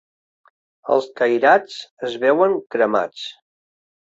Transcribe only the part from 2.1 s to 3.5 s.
veuen cremats.